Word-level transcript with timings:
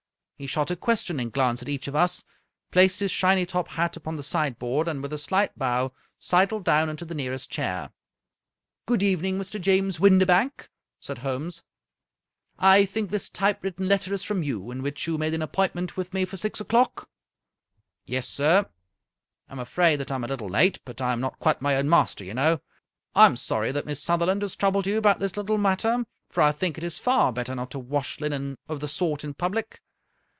He 0.41 0.47
shot 0.47 0.71
a 0.71 0.75
ques 0.75 1.03
tioning 1.03 1.31
glance 1.31 1.61
at 1.61 1.69
each 1.69 1.87
of 1.87 1.95
us, 1.95 2.23
placed 2.71 2.99
his 2.99 3.11
shiny 3.11 3.45
top 3.45 3.67
hat 3.67 3.95
upon 3.95 4.15
the 4.15 4.23
sideboard, 4.23 4.87
and, 4.87 4.99
with 5.03 5.13
a 5.13 5.19
slight 5.19 5.55
bow, 5.55 5.93
sidled 6.17 6.63
down 6.63 6.89
into 6.89 7.05
the 7.05 7.13
nearest 7.13 7.51
chair." 7.51 7.91
Good 8.87 9.03
evening, 9.03 9.37
Mr. 9.37 9.61
James 9.61 9.99
Windibank," 9.99 10.71
said 10.99 11.19
Holmes." 11.19 11.61
I 12.73 12.85
think 12.85 13.11
this 13.11 13.29
typewritten 13.29 13.85
letter 13.85 14.15
is 14.15 14.23
from 14.23 14.41
you, 14.41 14.71
in 14.71 14.81
which 14.81 15.05
you 15.05 15.19
made 15.19 15.35
an 15.35 15.43
appointment 15.43 15.95
with 15.95 16.11
me 16.11 16.25
for 16.25 16.37
six 16.37 16.59
o'clock?"" 16.59 17.07
Yes, 18.07 18.27
sir. 18.27 18.67
I 19.47 19.51
am 19.51 19.59
afraid 19.59 19.97
that 19.97 20.11
I 20.11 20.15
am 20.15 20.23
a 20.23 20.27
little 20.27 20.49
late, 20.49 20.79
but 20.85 20.99
I 21.01 21.13
am 21.13 21.21
not 21.21 21.37
quite 21.37 21.61
my 21.61 21.75
own 21.75 21.87
master, 21.87 22.23
you 22.23 22.33
know. 22.33 22.61
I 23.13 23.27
am 23.27 23.37
sorry 23.37 23.71
that 23.73 23.85
Miss 23.85 24.01
Sutherland 24.01 24.41
has 24.41 24.55
troubled 24.55 24.87
you 24.87 24.97
about 24.97 25.19
this 25.19 25.37
little 25.37 25.59
matter, 25.59 26.03
for 26.31 26.41
I 26.41 26.51
think 26.51 26.79
it 26.79 26.83
is 26.83 26.97
far 26.97 27.31
better 27.31 27.53
not 27.53 27.69
to 27.69 27.79
wash 27.79 28.19
linen 28.19 28.57
of 28.67 28.79
the 28.79 28.87
sort 28.87 29.23
in 29.23 29.35
public. 29.35 29.83